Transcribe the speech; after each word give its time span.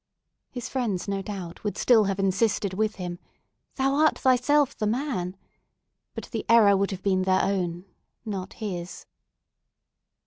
His 0.49 0.67
friends, 0.67 1.07
no 1.07 1.21
doubt, 1.21 1.63
would 1.63 1.77
still 1.77 2.05
have 2.05 2.17
insisted 2.19 2.73
with 2.73 2.95
him—"Thou 2.95 3.93
art 3.93 4.17
thyself 4.17 4.75
the 4.75 4.87
man!" 4.87 5.37
but 6.15 6.23
the 6.31 6.43
error 6.49 6.75
would 6.75 6.89
have 6.89 7.03
been 7.03 7.21
their 7.21 7.43
own, 7.43 7.85
not 8.25 8.53
his. 8.53 9.05